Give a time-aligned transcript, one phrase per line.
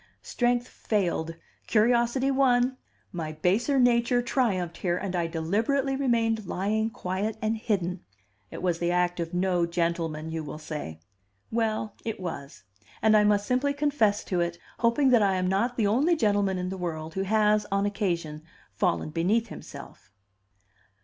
[0.23, 1.35] Strength failed,
[1.67, 2.75] curiosity won,
[3.11, 8.03] my baser nature triumphed here, and I deliberately remained lying quiet and hidden.
[8.49, 11.01] It was the act of no gentleman, you will say.
[11.51, 12.63] Well, it was;
[13.03, 16.57] and I must simply confess to it, hoping that I am not the only gentleman
[16.57, 18.41] in the world who has, on occasion,
[18.73, 20.09] fallen beneath himself.